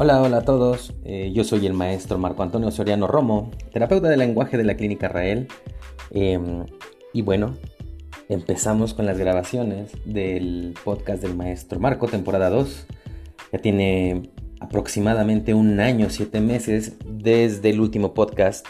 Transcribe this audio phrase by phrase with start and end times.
[0.00, 0.94] Hola, hola a todos.
[1.02, 5.08] Eh, yo soy el maestro Marco Antonio Soriano Romo, terapeuta de lenguaje de la Clínica
[5.08, 5.48] Rael.
[6.12, 6.66] Em,
[7.12, 7.56] y bueno,
[8.28, 12.86] empezamos con las grabaciones del podcast del maestro Marco, temporada 2.
[13.52, 14.30] Ya tiene
[14.60, 18.68] aproximadamente un año, siete meses desde el último podcast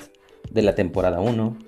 [0.50, 1.58] de la temporada 1.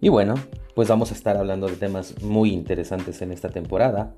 [0.00, 0.34] Y bueno,
[0.74, 4.16] pues vamos a estar hablando de temas muy interesantes en esta temporada.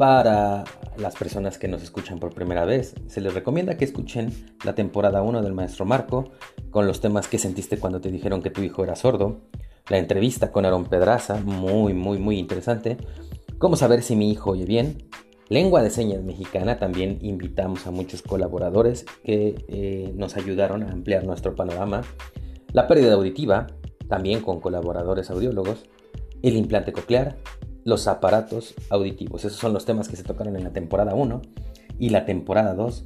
[0.00, 0.64] Para
[0.96, 4.32] las personas que nos escuchan por primera vez, se les recomienda que escuchen
[4.64, 6.30] la temporada 1 del Maestro Marco
[6.70, 9.42] con los temas que sentiste cuando te dijeron que tu hijo era sordo,
[9.90, 12.96] la entrevista con Aaron Pedraza, muy, muy, muy interesante,
[13.58, 15.10] cómo saber si mi hijo oye bien,
[15.50, 21.24] lengua de señas mexicana, también invitamos a muchos colaboradores que eh, nos ayudaron a ampliar
[21.24, 22.04] nuestro panorama,
[22.72, 23.66] la pérdida auditiva,
[24.08, 25.84] también con colaboradores audiólogos,
[26.40, 27.36] el implante coclear,
[27.84, 29.44] los aparatos auditivos.
[29.44, 31.42] Esos son los temas que se tocaron en la temporada 1
[31.98, 33.04] y la temporada 2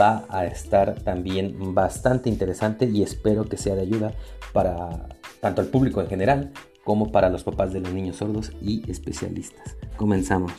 [0.00, 4.12] va a estar también bastante interesante y espero que sea de ayuda
[4.52, 5.08] para
[5.40, 6.52] tanto el público en general
[6.84, 9.76] como para los papás de los niños sordos y especialistas.
[9.96, 10.52] Comenzamos.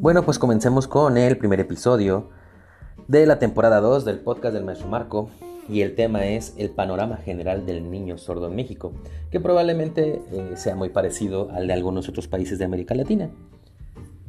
[0.00, 2.28] Bueno, pues comencemos con el primer episodio
[3.08, 5.28] de la temporada 2 del podcast del maestro Marco
[5.68, 8.92] y el tema es el panorama general del niño sordo en México,
[9.30, 13.30] que probablemente eh, sea muy parecido al de algunos otros países de América Latina.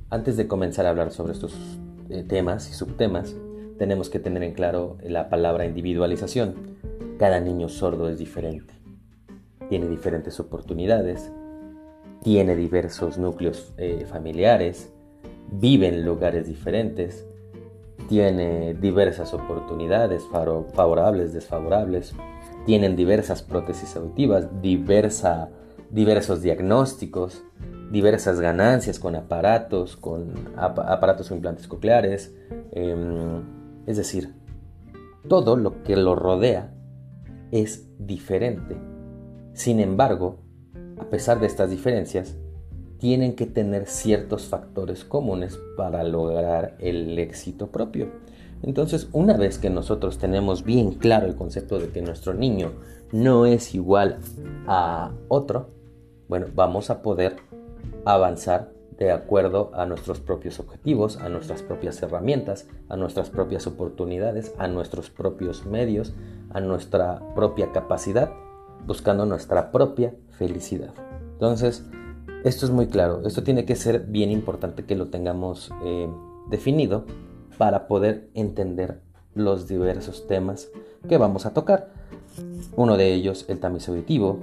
[0.09, 1.55] Antes de comenzar a hablar sobre estos
[2.09, 3.35] eh, temas y subtemas,
[3.77, 6.55] tenemos que tener en claro la palabra individualización.
[7.17, 8.73] Cada niño sordo es diferente,
[9.69, 11.31] tiene diferentes oportunidades,
[12.23, 14.91] tiene diversos núcleos eh, familiares,
[15.51, 17.25] vive en lugares diferentes,
[18.07, 20.23] tiene diversas oportunidades
[20.73, 22.13] favorables, desfavorables,
[22.65, 25.49] tienen diversas prótesis auditivas, diversa,
[25.89, 27.43] diversos diagnósticos,
[27.91, 32.35] diversas ganancias con aparatos, con aparatos o implantes cocleares,
[32.71, 33.43] em,
[33.85, 34.33] es decir,
[35.27, 36.73] todo lo que lo rodea
[37.51, 38.75] es diferente.
[39.53, 40.39] Sin embargo,
[40.99, 42.37] a pesar de estas diferencias,
[43.05, 48.07] tienen que tener ciertos factores comunes para lograr el éxito propio.
[48.63, 52.71] Entonces, una vez que nosotros tenemos bien claro el concepto de que nuestro niño
[53.11, 54.17] no es igual
[54.65, 55.69] a otro,
[56.27, 57.35] bueno, vamos a poder
[58.05, 64.51] avanzar de acuerdo a nuestros propios objetivos, a nuestras propias herramientas, a nuestras propias oportunidades,
[64.57, 66.15] a nuestros propios medios,
[66.49, 68.31] a nuestra propia capacidad,
[68.87, 70.95] buscando nuestra propia felicidad.
[71.33, 71.85] Entonces,
[72.45, 76.07] esto es muy claro, esto tiene que ser bien importante que lo tengamos eh,
[76.47, 77.05] definido
[77.57, 79.01] para poder entender
[79.33, 80.69] los diversos temas
[81.09, 81.89] que vamos a tocar.
[82.75, 84.39] Uno de ellos, el tamiz auditivo.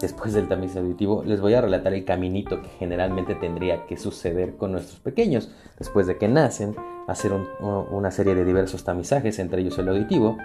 [0.00, 4.56] Después del tamiz auditivo, les voy a relatar el caminito que generalmente tendría que suceder
[4.56, 6.74] con nuestros pequeños después de que nacen,
[7.06, 10.38] hacer una serie de diversos tamizajes, entre ellos el auditivo,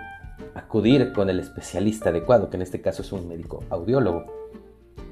[0.53, 4.25] acudir con el especialista adecuado, que en este caso es un médico audiólogo,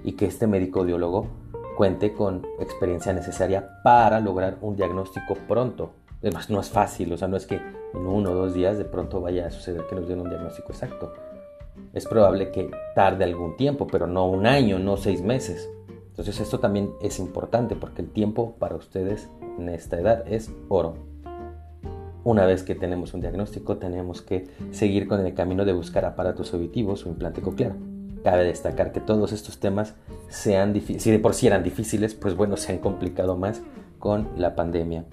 [0.03, 1.27] y que este médico audiólogo
[1.77, 5.91] cuente con experiencia necesaria para lograr un diagnóstico pronto.
[6.21, 7.55] Además, no es fácil, o sea, no es que
[7.93, 10.71] en uno o dos días de pronto vaya a suceder que nos den un diagnóstico
[10.71, 11.13] exacto.
[11.93, 15.69] Es probable que tarde algún tiempo, pero no un año, no seis meses.
[16.07, 19.29] Entonces esto también es importante porque el tiempo para ustedes
[19.59, 20.95] en esta edad es oro.
[22.23, 26.53] Una vez que tenemos un diagnóstico, tenemos que seguir con el camino de buscar aparatos
[26.55, 27.73] auditivos o implante coclear.
[28.27, 29.95] Cabe destacar que todos estos temas
[30.27, 33.61] sean si de por sí eran difíciles, pues bueno, se han complicado más
[33.99, 35.05] con la pandemia.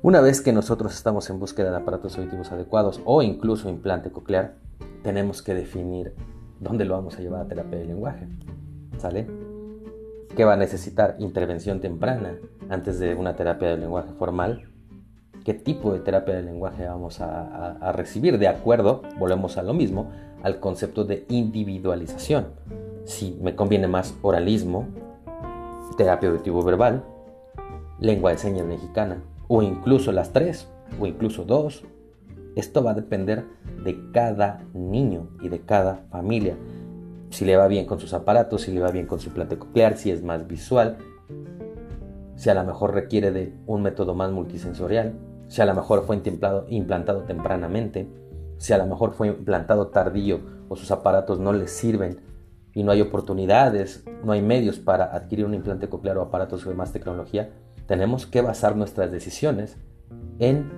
[0.00, 4.54] Una vez que nosotros estamos en búsqueda de aparatos auditivos adecuados o incluso implante coclear,
[5.02, 6.14] tenemos que definir
[6.58, 8.26] dónde lo vamos a llevar a terapia de lenguaje.
[8.96, 9.26] ¿Sale?
[10.34, 11.16] ¿Qué va a necesitar?
[11.18, 12.38] Intervención temprana
[12.70, 14.69] antes de una terapia de lenguaje formal.
[15.44, 18.38] ¿Qué tipo de terapia de lenguaje vamos a recibir?
[18.38, 20.10] De acuerdo, volvemos a lo mismo,
[20.42, 22.48] al concepto de individualización.
[23.04, 24.86] Si me conviene más oralismo,
[25.96, 27.04] terapia auditivo verbal,
[27.98, 31.84] lengua de señas mexicana, o incluso las tres, o incluso dos.
[32.56, 33.44] Esto va a depender
[33.84, 36.56] de cada niño y de cada familia.
[37.30, 39.96] Si le va bien con sus aparatos, si le va bien con su plate coclear,
[39.96, 40.96] si es más visual,
[42.36, 45.14] si a lo mejor requiere de un método más multisensorial,
[45.50, 46.14] si a lo mejor fue
[46.68, 48.08] implantado, tempranamente,
[48.56, 50.38] si a lo mejor fue implantado tardío
[50.68, 52.20] o sus aparatos no les sirven
[52.72, 56.72] y no hay oportunidades, no hay medios para adquirir un implante coclear o aparatos de
[56.74, 57.50] más tecnología,
[57.88, 59.76] tenemos que basar nuestras decisiones
[60.38, 60.70] en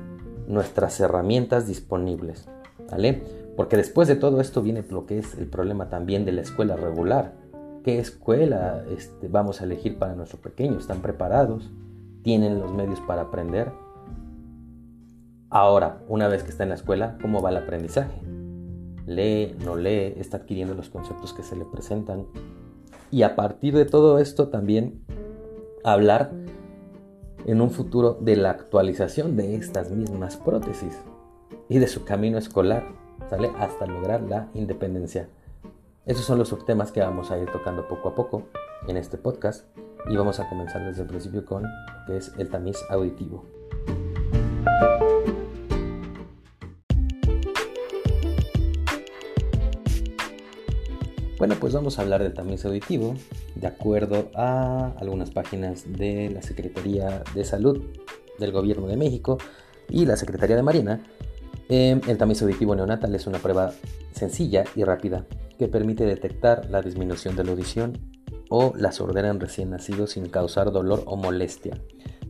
[0.49, 2.49] nuestras herramientas disponibles,
[2.91, 3.23] ¿vale?
[3.59, 6.77] Porque después de todo esto viene lo que es el problema también de la escuela
[6.77, 7.35] regular.
[7.85, 11.71] qué escuela este, vamos a elegir para nuestro pequeño, están preparados,
[12.23, 13.82] tienen los medios para aprender.
[15.55, 18.23] Ahora, una vez que está en la escuela, ¿cómo va el aprendizaje?
[19.05, 22.27] Lee, no lee, está adquiriendo los conceptos que se le presentan.
[23.11, 25.05] Y a partir de todo esto también
[25.85, 26.33] hablar
[27.45, 30.99] en un futuro de la actualización de estas mismas prótesis
[31.69, 32.87] y de su camino escolar,
[33.29, 33.51] ¿sale?
[33.59, 35.29] Hasta lograr la independencia.
[36.07, 38.45] Esos son los subtemas que vamos a ir tocando poco a poco
[38.89, 39.67] en este podcast
[40.09, 41.65] y vamos a comenzar desde el principio con
[42.07, 43.45] que es el tamiz auditivo.
[51.43, 53.17] Bueno, pues vamos a hablar del tamiz auditivo
[53.57, 57.83] de acuerdo a algunas páginas de la Secretaría de Salud
[58.39, 59.39] del Gobierno de México
[59.89, 61.03] y la Secretaría de Marina.
[61.69, 63.73] Em, el tamiz auditivo neonatal es una prueba
[64.13, 65.27] sencilla y rápida
[65.59, 67.99] que permite detectar la disminución de la audición
[68.49, 71.77] o la sordera en recién nacido sin causar dolor o molestia.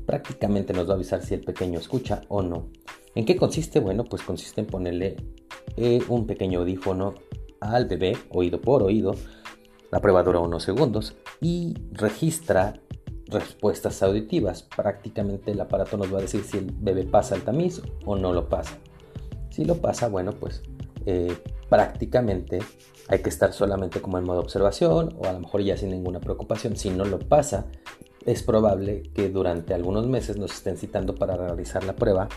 [0.06, 2.70] Prácticamente nos va a avisar si el pequeño escucha o no.
[3.14, 3.78] ¿En qué consiste?
[3.78, 5.16] Bueno, pues consiste en ponerle
[5.76, 7.12] eh, un pequeño audífono
[7.62, 9.14] al bebé, oído por oído.
[9.90, 12.80] La prueba dura unos segundos y registra
[13.26, 14.62] respuestas auditivas.
[14.62, 18.32] Prácticamente el aparato nos va a decir si el bebé pasa el tamiz o no
[18.32, 18.78] lo pasa.
[19.50, 20.62] Si lo pasa, bueno, pues
[21.06, 21.36] eh,
[21.68, 22.60] prácticamente
[23.08, 26.20] hay que estar solamente como en modo observación o a lo mejor ya sin ninguna
[26.20, 26.76] preocupación.
[26.76, 27.66] Si no lo pasa,
[28.24, 32.28] es probable que durante algunos meses nos estén citando para realizar la prueba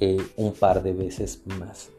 [0.00, 1.90] eh, un par de veces más.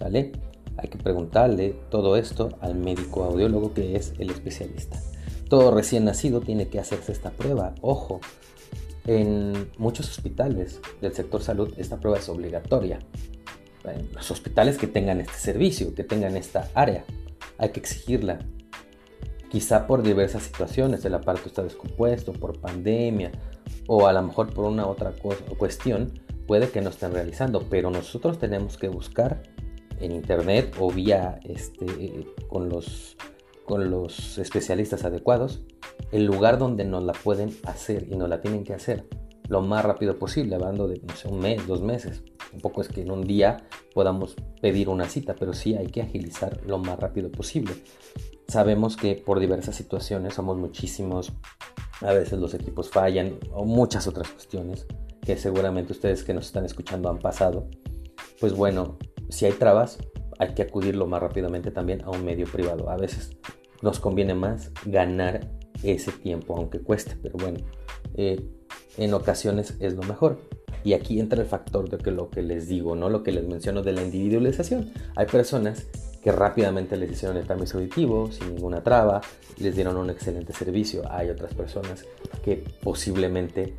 [0.00, 0.32] ¿Vale?
[0.80, 5.00] Hay que preguntarle todo esto al médico audiólogo que es el especialista.
[5.48, 7.74] Todo recién nacido tiene que hacerse esta prueba.
[7.80, 8.20] Ojo,
[9.06, 13.00] en muchos hospitales del sector salud esta prueba es obligatoria
[14.14, 17.04] los hospitales que tengan este servicio, que tengan esta área.
[17.58, 18.38] Hay que exigirla.
[19.50, 23.32] Quizá por diversas situaciones, el aparato está descompuesto, por pandemia
[23.86, 25.12] o a lo mejor por una otra
[25.58, 29.42] cuestión, puede que no estén realizando, pero nosotros tenemos que buscar
[30.00, 33.16] en internet o vía este, con, los,
[33.64, 35.62] con los especialistas adecuados
[36.12, 39.06] el lugar donde nos la pueden hacer y nos la tienen que hacer
[39.48, 42.22] lo más rápido posible, hablando de no un mes, dos meses.
[42.52, 46.02] Un poco es que en un día podamos pedir una cita, pero sí hay que
[46.02, 47.72] agilizar lo más rápido posible.
[48.46, 51.32] Sabemos que por diversas situaciones somos muchísimos,
[52.00, 54.86] a veces los equipos fallan o muchas otras cuestiones
[55.20, 57.68] que seguramente ustedes que nos están escuchando han pasado.
[58.40, 58.98] Pues bueno,
[59.30, 59.98] si hay trabas,
[60.38, 62.90] hay que acudir lo más rápidamente también a un medio privado.
[62.90, 63.36] A veces
[63.82, 65.48] nos conviene más ganar
[65.82, 67.58] ese tiempo, aunque cueste, pero bueno,
[68.14, 68.40] eh,
[68.96, 70.38] en ocasiones es lo mejor.
[70.82, 73.10] Y aquí entra el factor de que lo que les digo, ¿no?
[73.10, 74.90] Lo que les menciono de la individualización.
[75.14, 75.86] Hay personas
[76.22, 79.20] que rápidamente les hicieron el tamiz auditivo sin ninguna traba,
[79.58, 81.02] les dieron un excelente servicio.
[81.10, 82.04] Hay otras personas
[82.42, 83.76] que posiblemente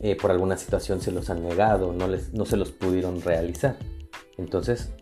[0.00, 3.76] eh, por alguna situación se los han negado, no, les, no se los pudieron realizar.
[4.38, 4.92] Entonces,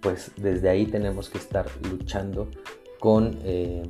[0.00, 2.48] pues desde ahí tenemos que estar luchando
[2.98, 3.88] con eh,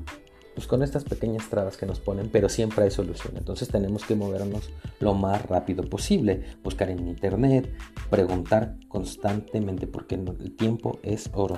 [0.61, 3.35] pues, con estas pequeñas trabas que nos ponen, pero siempre hay solución.
[3.39, 4.69] Entonces tenemos que movernos
[4.99, 7.73] lo más rápido posible, buscar en internet,
[8.11, 11.57] preguntar constantemente, porque el tiempo es oro.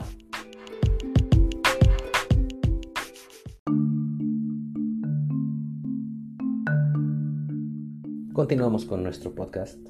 [8.32, 9.80] Continuamos con nuestro podcast.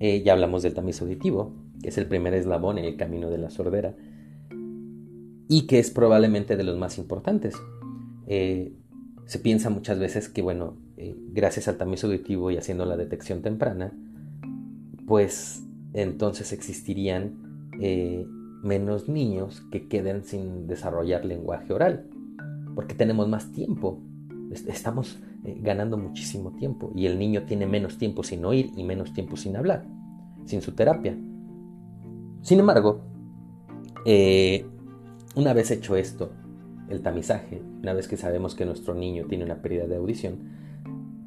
[0.00, 3.38] Eh, ya hablamos del tamiz auditivo, que es el primer eslabón en el camino de
[3.38, 3.94] la sordera
[5.52, 7.54] y que es probablemente de los más importantes.
[8.26, 8.72] Eh,
[9.26, 13.42] se piensa muchas veces que, bueno, eh, gracias al tamiz auditivo y haciendo la detección
[13.42, 13.92] temprana,
[15.06, 15.62] pues
[15.92, 18.24] entonces existirían eh,
[18.62, 22.06] menos niños que queden sin desarrollar lenguaje oral,
[22.74, 24.00] porque tenemos más tiempo,
[24.52, 25.18] estamos
[25.60, 29.56] ganando muchísimo tiempo y el niño tiene menos tiempo sin oír y menos tiempo sin
[29.56, 29.84] hablar,
[30.46, 31.14] sin su terapia.
[32.42, 33.00] Sin embargo,
[35.36, 36.32] una vez hecho esto,
[36.88, 40.38] el tamizaje, una vez que sabemos que nuestro niño tiene una pérdida de audición,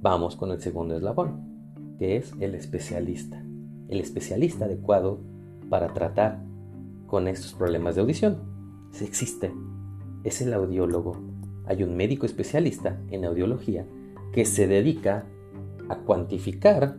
[0.01, 3.41] vamos con el segundo eslabón, que es el especialista.
[3.88, 5.22] El especialista adecuado
[5.69, 6.43] para tratar
[7.07, 8.38] con estos problemas de audición.
[8.91, 9.53] Si existe,
[10.25, 11.15] es el audiólogo.
[11.65, 13.86] Hay un médico especialista en audiología
[14.34, 15.25] que se dedica
[15.88, 16.98] a cuantificar,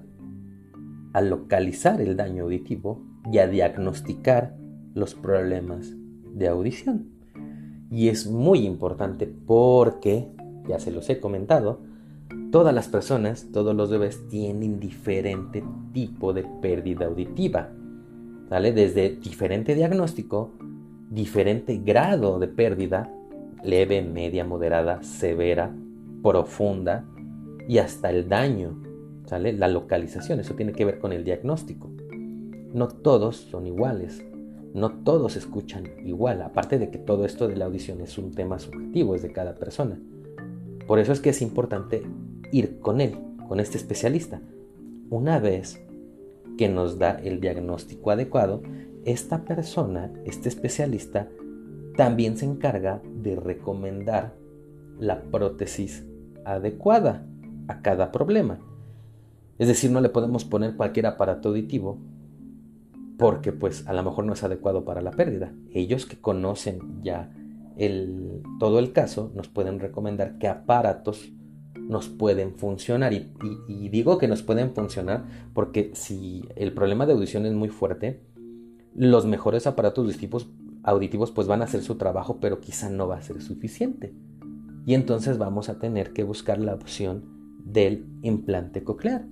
[1.13, 4.57] a localizar el daño auditivo y a diagnosticar
[4.95, 5.95] los problemas
[6.35, 7.11] de audición.
[7.91, 10.29] Y es muy importante porque,
[10.69, 11.81] ya se los he comentado,
[12.51, 17.71] todas las personas, todos los bebés tienen diferente tipo de pérdida auditiva.
[18.49, 18.73] ¿Vale?
[18.73, 20.53] Desde diferente diagnóstico,
[21.11, 23.13] diferente grado de pérdida,
[23.65, 25.75] leve, media, moderada, severa
[26.23, 27.05] profunda
[27.69, 28.81] y hasta el daño,
[29.27, 29.53] ¿sale?
[29.53, 31.91] La localización, eso tiene que ver con el diagnóstico.
[32.73, 34.25] No todos son iguales,
[34.75, 38.59] no todos escuchan igual, aparte de que todo esto de la audición es un tema
[38.59, 39.99] subjetivo, es de cada persona.
[40.87, 42.03] Por eso es que es importante
[42.53, 43.19] ir con él,
[43.49, 44.41] con este especialista.
[45.09, 45.81] Una vez
[46.59, 48.63] que nos da el diagnóstico adecuado,
[49.05, 51.29] esta persona, este especialista,
[51.97, 54.35] también se encarga de recomendar
[54.99, 56.05] la prótesis
[56.45, 57.27] adecuada
[57.69, 58.59] a cada problema.
[59.59, 61.99] Es decir, no le podemos poner cualquier aparato auditivo
[63.19, 65.53] porque pues a lo mejor no es adecuado para la pérdida.
[65.73, 67.33] Ellos que conocen ya
[68.59, 71.33] todo el caso nos pueden recomendar qué aparatos
[71.75, 73.13] nos pueden funcionar.
[73.13, 73.33] Y,
[73.69, 78.23] y, digo que nos pueden funcionar porque si el problema de audición es muy fuerte,
[78.95, 80.49] los mejores aparatos auditivos,
[80.83, 84.15] auditivos pues van a hacer su trabajo, pero quizá no va a ser suficiente.
[84.87, 87.25] Y entonces vamos a tener que buscar la opción
[87.65, 89.27] del implante coclear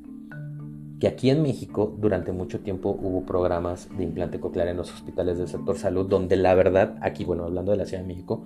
[1.01, 5.39] que aquí en México durante mucho tiempo hubo programas de implante coclear en los hospitales
[5.39, 8.45] del sector salud, donde la verdad, aquí, bueno, hablando de la Ciudad de México,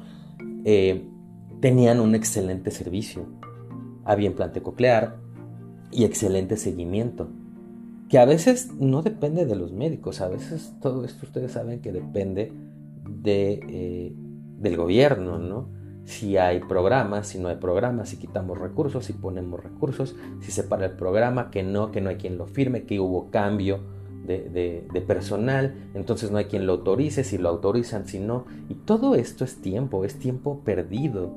[0.64, 1.07] eh,
[1.61, 3.26] tenían un excelente servicio.
[4.05, 5.17] Había implante coclear
[5.90, 7.28] y excelente seguimiento,
[8.09, 11.93] que a veces no depende de los médicos, a veces todo esto ustedes saben que
[11.93, 12.52] depende
[13.09, 14.12] de, eh,
[14.59, 15.77] del gobierno, ¿no?
[16.09, 20.65] Si hay programas, si no hay programas, si quitamos recursos, si ponemos recursos, si se
[20.65, 23.81] para el programa, que no, que no hay quien lo firme, que hubo cambio
[24.27, 28.47] de, personal, entonces no hay quien lo autorice, si lo autorizan, si no.
[28.71, 31.35] Y todo esto es tiempo, es tiempo perdido.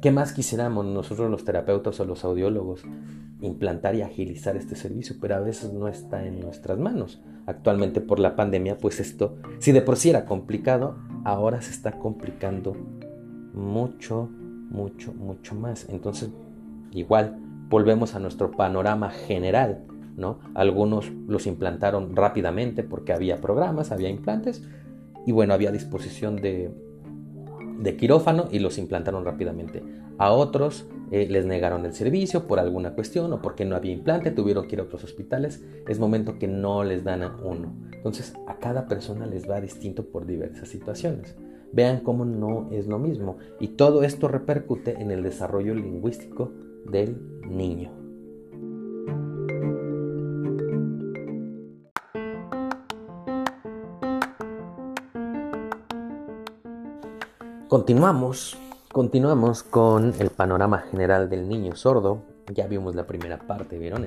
[0.00, 2.84] ¿Qué más quisiéramos nosotros los terapeutas o los audiólogos?
[3.42, 7.20] Implantar y agilizar este servicio, pero a veces no está en nuestras manos.
[7.44, 11.98] Actualmente por la pandemia, pues esto, si de por sí era complicado, ahora se está
[11.98, 12.74] complicando
[13.54, 14.28] mucho,
[14.70, 15.88] mucho, mucho más.
[15.88, 16.30] Entonces,
[16.92, 19.84] igual, volvemos a nuestro panorama general,
[20.16, 20.38] ¿no?
[20.54, 24.62] Algunos los implantaron rápidamente porque había programas, había implantes,
[25.26, 26.70] y bueno, había disposición de,
[27.78, 29.82] de quirófano y los implantaron rápidamente.
[30.18, 34.30] A otros eh, les negaron el servicio por alguna cuestión o porque no había implante,
[34.30, 35.64] tuvieron que ir a otros hospitales.
[35.88, 37.74] Es momento que no les dan a uno.
[37.92, 41.36] Entonces, a cada persona les va distinto por diversas situaciones.
[41.74, 43.38] Vean cómo no es lo mismo.
[43.58, 46.52] Y todo esto repercute en el desarrollo lingüístico
[46.88, 47.90] del niño.
[57.68, 58.56] Continuamos,
[58.92, 62.22] continuamos con el panorama general del niño sordo.
[62.54, 64.06] Ya vimos la primera parte, ¿vieron?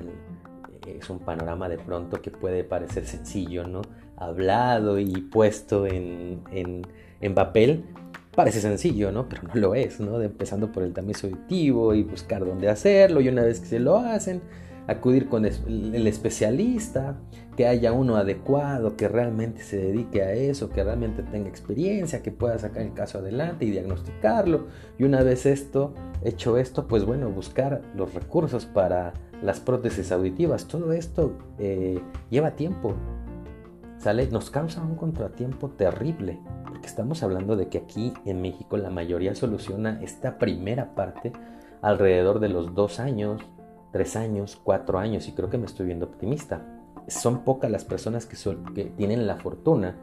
[0.87, 3.81] Es un panorama de pronto que puede parecer sencillo, ¿no?
[4.15, 6.41] Hablado y puesto en
[7.21, 7.83] en papel
[8.35, 9.27] parece sencillo, ¿no?
[9.27, 10.21] Pero no lo es, ¿no?
[10.21, 13.97] empezando por el tamiz auditivo y buscar dónde hacerlo y una vez que se lo
[13.97, 14.41] hacen,
[14.87, 17.17] acudir con el especialista,
[17.55, 22.31] que haya uno adecuado, que realmente se dedique a eso, que realmente tenga experiencia, que
[22.31, 24.67] pueda sacar el caso adelante y diagnosticarlo.
[24.97, 30.67] Y una vez esto, hecho esto, pues bueno, buscar los recursos para las prótesis auditivas.
[30.67, 32.93] Todo esto eh, lleva tiempo,
[33.97, 34.27] ¿sale?
[34.27, 39.33] Nos causa un contratiempo terrible porque estamos hablando de que aquí en México la mayoría
[39.33, 41.33] soluciona esta primera parte
[41.81, 43.41] alrededor de los dos años,
[43.97, 46.61] tres años, cuatro años, y creo que me estoy viendo optimista.
[47.07, 48.37] Son pocas las personas que,
[48.75, 49.95] que tienen la fortuna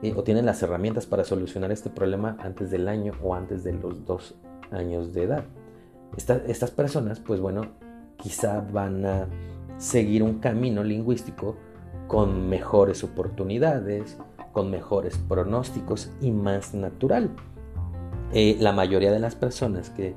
[0.00, 3.74] eh, o tienen las herramientas para solucionar este problema antes del año o antes de
[3.74, 4.36] los dos
[4.70, 5.44] años de edad.
[6.16, 7.66] estas personas, pues bueno,
[8.16, 9.26] quizá van a
[9.76, 11.56] seguir un camino lingüístico
[12.08, 14.16] con mejores oportunidades,
[14.52, 17.28] con mejores pronósticos y más natural.
[18.32, 20.14] Eh, la mayoría de las personas que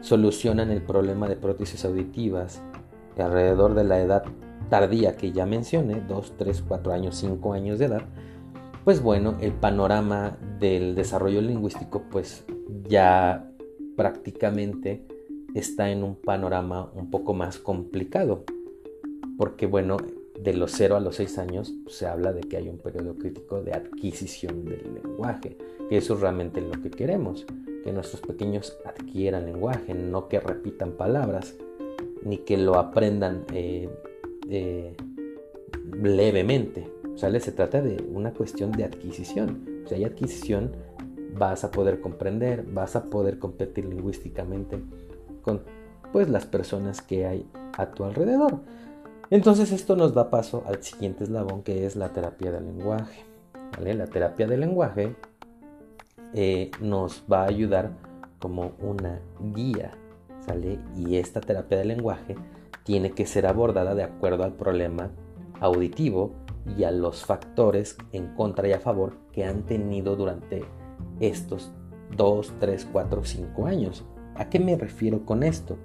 [0.00, 2.62] solucionan el problema de prótesis auditivas
[3.22, 4.24] alrededor de la edad
[4.68, 8.02] tardía que ya mencioné, 2, 3, 4 años, 5 años de edad,
[8.84, 12.44] pues bueno, el panorama del desarrollo lingüístico pues
[12.88, 13.50] ya
[13.96, 15.06] prácticamente
[15.54, 18.44] está en un panorama un poco más complicado,
[19.38, 19.96] porque bueno,
[20.40, 23.16] de los 0 a los 6 años pues, se habla de que hay un periodo
[23.16, 25.56] crítico de adquisición del lenguaje,
[25.88, 27.46] que eso es realmente lo que queremos,
[27.86, 31.54] que nuestros pequeños adquieran lenguaje, no que repitan palabras,
[32.24, 33.88] ni que lo aprendan eh,
[34.50, 34.96] eh,
[36.02, 36.90] levemente.
[37.14, 37.38] ¿sale?
[37.38, 39.84] Se trata de una cuestión de adquisición.
[39.86, 40.72] Si hay adquisición,
[41.38, 44.82] vas a poder comprender, vas a poder competir lingüísticamente
[45.42, 45.62] con
[46.12, 48.62] pues, las personas que hay a tu alrededor.
[49.30, 53.22] Entonces esto nos da paso al siguiente eslabón que es la terapia del lenguaje.
[53.80, 55.14] La terapia del lenguaje
[56.38, 57.92] eh, nos va a ayudar
[58.38, 59.22] como una
[59.54, 59.92] guía,
[60.40, 60.78] ¿sale?
[60.94, 62.36] Y esta terapia del lenguaje
[62.84, 65.10] tiene que ser abordada de acuerdo al problema
[65.60, 66.34] auditivo
[66.76, 70.62] y a los factores en contra y a favor que han tenido durante
[71.20, 71.72] estos
[72.18, 74.04] 2, 3, 4, 5 años.
[74.34, 75.78] ¿A qué me refiero con esto?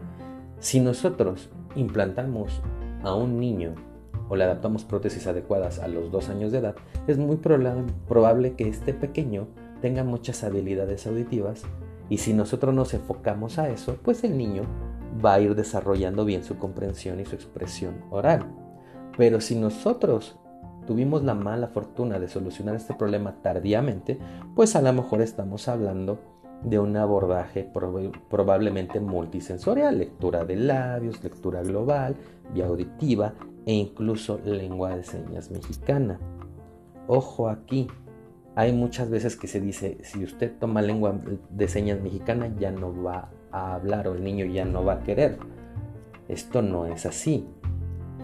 [0.60, 2.62] Si nosotros implantamos
[3.04, 3.74] a un niño
[4.28, 6.76] o le adaptamos prótesis adecuadas a los 2 años de edad,
[7.08, 9.48] es muy probable que este pequeño
[9.82, 11.64] tenga muchas habilidades auditivas
[12.10, 14.64] y si nosotros nos enfocamos a eso, pues el niño
[15.24, 18.46] va a ir desarrollando bien su comprensión y su expresión oral.
[19.18, 20.38] Pero si nosotros
[20.86, 24.20] tuvimos la mala fortuna de solucionar este problema tardíamente,
[24.56, 26.20] pues a lo mejor estamos hablando
[26.64, 27.70] de un abordaje
[28.30, 32.16] probablemente multisensorial, lectura de labios, lectura global,
[32.54, 33.34] vía auditiva
[33.66, 36.20] e incluso lengua de señas mexicana.
[37.08, 37.88] Ojo aquí,
[38.56, 43.02] hay muchas veces que se dice, si usted toma lengua de señas mexicana ya no
[43.02, 45.38] va a hablar o el niño ya no va a querer.
[46.28, 47.48] Esto no es así.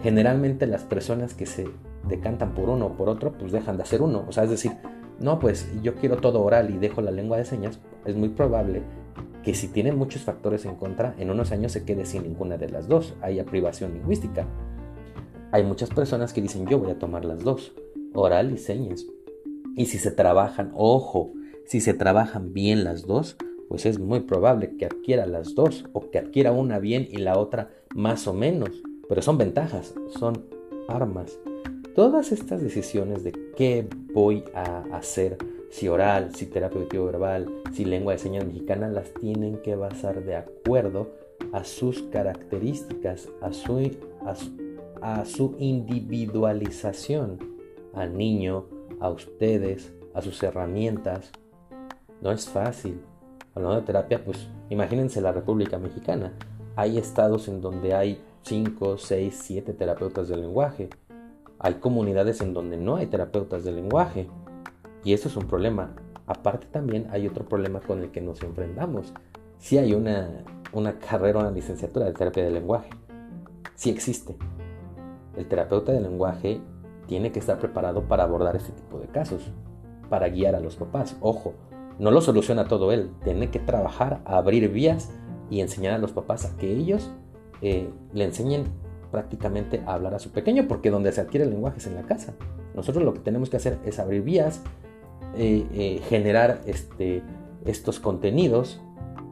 [0.02, 1.68] Generalmente las personas que se
[2.06, 4.24] decantan por uno o por otro, pues dejan de hacer uno.
[4.28, 4.72] O sea, es decir,
[5.18, 8.82] no, pues yo quiero todo oral y dejo la lengua de señas, es muy probable
[9.42, 12.68] que si tiene muchos factores en contra, en unos años se quede sin ninguna de
[12.68, 14.46] las dos, haya privación lingüística.
[15.52, 17.72] Hay muchas personas que dicen yo voy a tomar las dos,
[18.14, 19.06] oral y señas.
[19.76, 21.32] Y si se trabajan, ojo,
[21.66, 23.36] si se trabajan bien las dos,
[23.68, 27.38] pues es muy probable que adquiera las dos o que adquiera una bien y la
[27.38, 28.82] otra más o menos.
[29.08, 30.44] Pero son ventajas, son
[30.88, 31.38] armas.
[31.94, 35.36] Todas estas decisiones de qué voy a hacer,
[35.70, 40.36] si oral, si terapia verbal, si lengua de señas mexicana, las tienen que basar de
[40.36, 41.10] acuerdo
[41.52, 43.90] a sus características, a su,
[45.02, 47.38] a su, individualización,
[47.94, 48.66] al niño,
[49.00, 51.30] a ustedes, a sus herramientas.
[52.20, 53.00] No es fácil.
[53.54, 56.32] Hablando de terapia, pues imagínense la República Mexicana.
[56.76, 60.90] Hay estados en donde hay 5, 6, 7 terapeutas del lenguaje
[61.60, 64.28] hay comunidades en donde no hay terapeutas de lenguaje
[65.02, 65.94] y eso es un problema.
[66.26, 69.12] Aparte también hay otro problema con el que nos enfrentamos.
[69.58, 72.90] Si hay una, una carrera, una licenciatura de terapia del lenguaje.
[73.74, 74.36] Sí existe.
[75.36, 76.60] El terapeuta del lenguaje
[77.08, 79.50] tiene que estar preparado para abordar este tipo de casos,
[80.08, 81.16] para guiar a los papás.
[81.20, 81.54] Ojo,
[81.98, 83.10] no lo soluciona todo él.
[83.24, 85.10] Tiene que trabajar, abrir vías
[85.50, 87.10] y enseñar a los papás a que ellos
[87.62, 88.66] eh, le enseñen
[89.10, 92.02] prácticamente a hablar a su pequeño, porque donde se adquiere el lenguaje es en la
[92.02, 92.34] casa.
[92.74, 94.62] Nosotros lo que tenemos que hacer es abrir vías,
[95.34, 97.22] eh, eh, generar este,
[97.64, 98.80] estos contenidos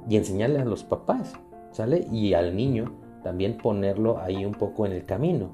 [0.08, 1.34] y enseñarle a los papás,
[1.72, 2.06] ¿sale?
[2.10, 5.50] Y al niño también ponerlo ahí un poco en el camino.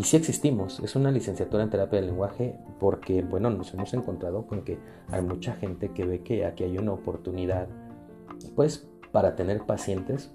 [0.00, 4.46] Y si existimos, es una licenciatura en terapia del lenguaje porque, bueno, nos hemos encontrado
[4.46, 4.78] con que
[5.10, 7.68] hay mucha gente que ve que aquí hay una oportunidad,
[8.56, 10.30] pues, para tener pacientes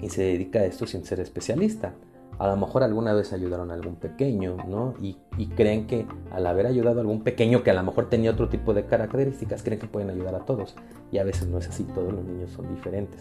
[0.00, 1.92] y se dedica a esto sin ser especialista.
[2.38, 4.94] A lo mejor alguna vez ayudaron a algún pequeño, ¿no?
[5.02, 8.48] Y, creen que al haber ayudado a algún pequeño que a lo mejor tenía otro
[8.48, 10.74] tipo de características, creen que pueden ayudar a todos.
[11.12, 13.20] Y a veces no es así, todos los niños son diferentes.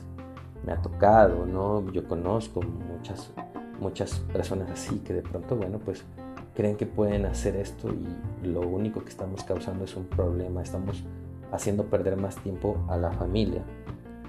[0.66, 1.92] Me ha tocado, ¿no?
[1.92, 3.34] Yo conozco muchas,
[3.80, 6.04] muchas personas así que de pronto, bueno, pues
[6.56, 11.04] creen que pueden hacer esto y lo único que estamos causando es un problema, estamos
[11.52, 13.64] haciendo perder más tiempo a la familia.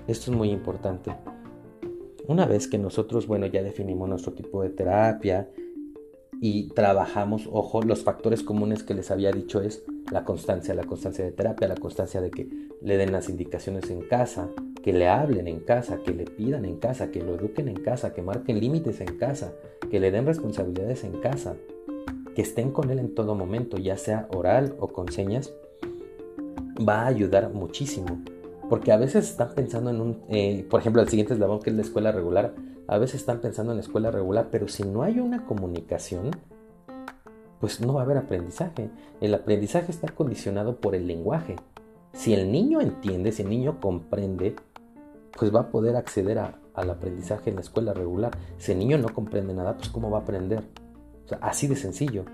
[0.07, 1.15] Esto es muy importante.
[2.27, 5.51] Una vez que nosotros, bueno, ya definimos nuestro tipo de terapia
[6.41, 11.25] y trabajamos, ojo, los factores comunes que les había dicho es la constancia, la constancia
[11.25, 12.49] de terapia, la constancia de que
[12.81, 14.49] le den las indicaciones en casa,
[14.83, 18.13] que le hablen en casa, que le pidan en casa, que lo eduquen en casa,
[18.13, 19.53] que marquen límites en casa,
[19.91, 21.57] que le den responsabilidades en casa,
[22.35, 25.53] que estén con él en todo momento, ya sea oral o con señas,
[26.89, 28.23] va a ayudar muchísimo.
[28.69, 31.77] Porque a veces están pensando en un, eh, por ejemplo, el siguiente eslabón que es
[31.77, 32.55] la escuela regular,
[32.87, 36.31] a veces están pensando en la escuela regular, pero si no hay una comunicación,
[37.61, 38.91] pues no va a haber aprendizaje.
[39.21, 41.57] El aprendizaje está condicionado por el lenguaje.
[42.13, 44.57] Si el niño entiende, si el niño comprende,
[45.41, 48.37] pues va a poder acceder al aprendizaje en la escuela regular.
[48.59, 50.63] Si el niño no comprende nada, pues ¿cómo va a aprender?
[51.41, 52.27] Así de sencillo.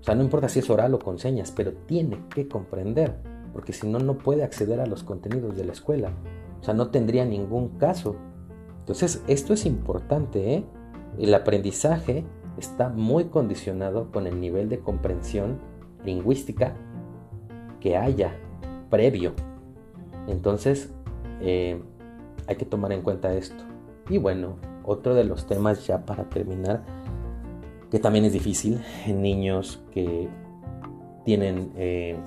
[0.00, 3.18] O sea, no importa si es oral o con señas, pero tiene que comprender
[3.52, 6.12] porque si no, no puede acceder a los contenidos de la escuela.
[6.58, 8.16] O sea, no tendría ningún caso.
[8.78, 10.54] Entonces, esto es importante.
[10.54, 10.64] ¿eh?
[11.18, 12.24] El aprendizaje
[12.56, 15.58] está muy condicionado con el nivel de comprensión
[16.02, 16.74] lingüística
[17.78, 18.34] que haya
[18.88, 19.34] previo.
[20.26, 20.94] Entonces,
[21.42, 21.82] eh,
[22.46, 23.64] hay que tomar en cuenta esto.
[24.08, 26.82] Y bueno, otro de los temas ya para terminar,
[27.90, 30.28] que también es difícil en niños que
[31.24, 32.18] tienen eh,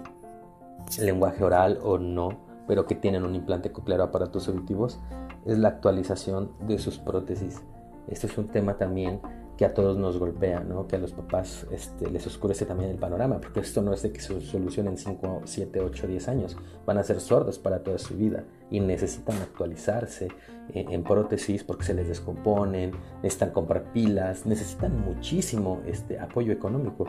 [0.99, 2.29] lenguaje oral o no,
[2.67, 4.99] pero que tienen un implante coclear o aparatos auditivos,
[5.45, 7.61] es la actualización de sus prótesis.
[8.07, 9.21] Este es un tema también
[9.57, 10.87] que a todos nos golpea, ¿no?
[10.87, 14.11] que a los papás este, les oscurece también el panorama, porque esto no es de
[14.11, 17.97] que se solucione en 5, 7, 8, 10 años, van a ser sordos para toda
[17.97, 20.27] su vida y necesitan actualizarse
[20.69, 22.91] eh, en prótesis porque se les descomponen,
[23.23, 27.05] necesitan comprar pilas, necesitan muchísimo este, apoyo económico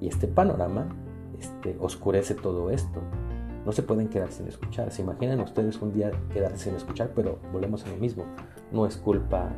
[0.00, 0.88] y este panorama
[1.38, 3.00] este, oscurece todo esto.
[3.64, 4.90] No se pueden quedar sin escuchar.
[4.90, 8.24] Se imaginan ustedes un día quedarse sin escuchar, pero volvemos a lo mismo.
[8.72, 9.52] No es culpa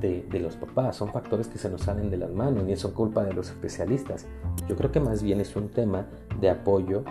[0.00, 3.24] de, los papás, son factores que se nos salen de las manos, ni son culpa
[3.24, 4.26] de los especialistas.
[4.68, 6.06] Yo creo que más bien es un tema
[6.40, 7.04] de apoyo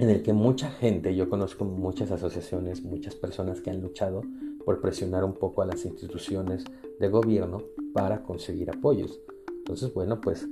[0.00, 4.22] en el que mucha gente, yo conozco muchas asociaciones, muchas personas que han luchado
[4.64, 6.64] por presionar un poco a las instituciones
[6.98, 9.20] de gobierno para conseguir apoyos.
[9.58, 10.48] Entonces, bueno, pues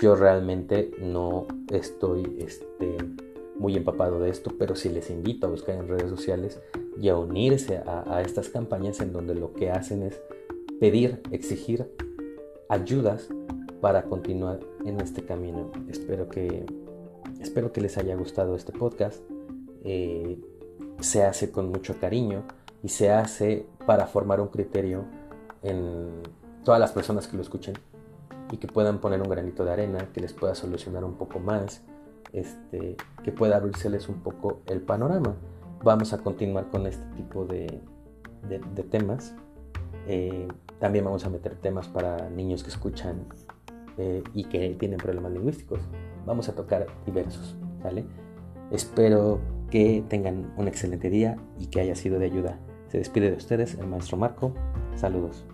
[0.00, 2.96] yo realmente no estoy este,
[3.58, 6.60] muy empapado de esto, pero sí les invito a buscar en redes sociales
[7.00, 10.20] y a unirse a estas campañas en donde lo que hacen es
[10.78, 11.90] pedir, exigir
[12.68, 13.28] ayudas
[13.80, 15.72] para continuar en este camino.
[15.88, 16.64] Espero que,
[17.42, 19.22] espero que les haya gustado este podcast.
[19.84, 20.40] Eh,
[21.00, 22.44] se hace con mucho cariño
[22.82, 25.04] y se hace para formar un criterio
[25.62, 26.22] en
[26.64, 27.74] todas las personas que lo escuchen
[28.50, 31.82] y que puedan poner un granito de arena, que les pueda solucionar un poco más,
[32.32, 35.34] este, que pueda abrirseles un poco el panorama.
[35.82, 37.80] Vamos a continuar con este tipo de,
[38.48, 39.34] de, temas.
[40.06, 40.46] Eh,
[40.78, 43.26] también vamos a meter temas para niños que escuchan
[43.98, 45.80] eh, y que tienen problemas lingüísticos.
[46.26, 48.04] Vamos a tocar diversos, ¿vale?
[48.70, 52.58] Espero que tengan un excelente día y que haya sido de ayuda.
[52.88, 54.54] Se despide de ustedes el maestro Marco.
[54.94, 55.46] Saludos.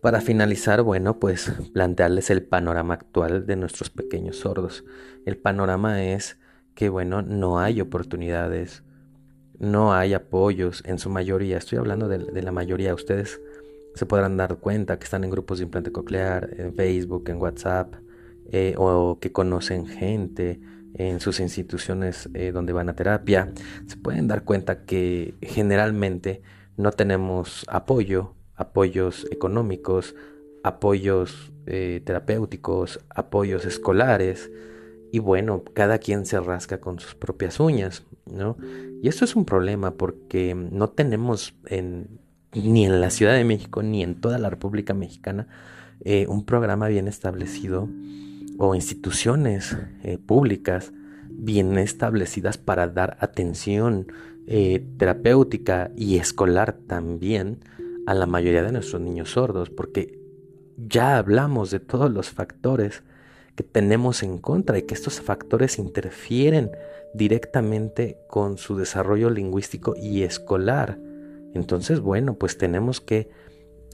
[0.00, 4.84] Para finalizar, bueno, pues plantearles el panorama actual de nuestros pequeños sordos.
[5.26, 6.38] El panorama es
[6.74, 8.84] que bueno, no hay oportunidades,
[9.58, 11.58] no hay apoyos en su mayoría.
[11.58, 12.94] Estoy hablando de, la mayoría.
[12.94, 13.40] Ustedes
[13.94, 17.94] se podrán dar cuenta que están en grupos de implante coclear, en Facebook, en WhatsApp,
[18.50, 20.60] eh, o que conocen gente
[20.94, 23.52] en sus instituciones eh, donde van a terapia.
[23.86, 26.42] Se pueden dar cuenta que generalmente
[26.76, 30.14] no tenemos apoyo, apoyos económicos,
[30.62, 34.50] apoyos eh, terapéuticos, apoyos escolares.
[35.10, 38.56] Y bueno, cada quien se rasca con sus propias uñas, ¿no?
[39.02, 42.20] Y esto es un problema porque no tenemos en,
[42.54, 45.48] ni en la Ciudad de México ni en toda la República Mexicana
[46.04, 47.88] eh, un programa bien establecido
[48.58, 50.92] o instituciones eh, públicas
[51.30, 54.06] bien establecidas para dar atención
[54.46, 57.58] eh, terapéutica y escolar también
[58.06, 60.18] a la mayoría de nuestros niños sordos, porque
[60.76, 63.02] ya hablamos de todos los factores
[63.58, 66.70] que tenemos en contra y que estos factores interfieren
[67.12, 70.96] directamente con su desarrollo lingüístico y escolar.
[71.54, 73.30] Entonces, bueno, pues tenemos que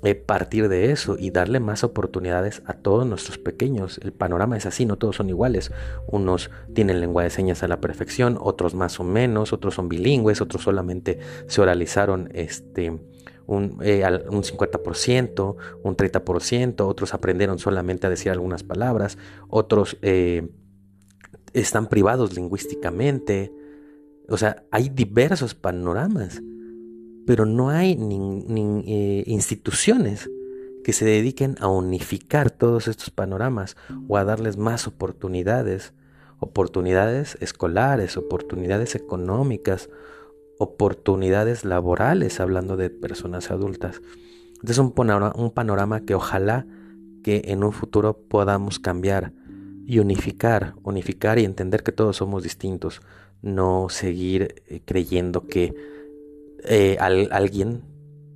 [0.03, 3.98] eh, partir de eso y darle más oportunidades a todos nuestros pequeños.
[4.05, 5.72] El panorama es así, no todos son iguales.
[6.09, 10.42] Unos tienen lengua de señas a la perfección, otros más o menos, otros son bilingües,
[10.42, 12.98] otros solamente se oralizaron este
[13.46, 20.48] un, eh, un 50%, un 30%, otros aprendieron solamente a decir algunas palabras, otros eh,
[21.52, 23.52] están privados lingüísticamente.
[24.28, 26.42] O sea, hay diversos panoramas,
[27.26, 30.30] pero no hay ni, eh, instituciones
[30.83, 33.76] que se dediquen a unificar todos estos panoramas
[34.07, 35.94] o a darles más oportunidades,
[36.40, 39.88] oportunidades escolares, oportunidades económicas,
[40.58, 44.00] oportunidades laborales, hablando de personas adultas.
[44.66, 46.66] es un panorama, un panorama que ojalá
[47.22, 49.32] que en un futuro podamos cambiar
[49.86, 53.00] y unificar, unificar y entender que todos somos distintos,
[53.42, 55.74] no seguir eh, creyendo que
[56.64, 57.82] eh, alguien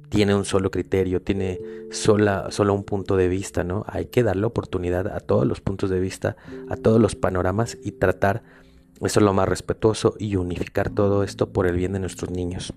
[0.08, 3.84] tiene un solo criterio, tiene sola, solo un punto de vista, ¿no?
[3.88, 6.36] Hay que darle oportunidad a todos los puntos de vista,
[6.68, 8.42] a todos los panoramas y tratar
[9.06, 12.74] eso es lo más respetuoso y unificar todo esto por el bien de nuestros niños.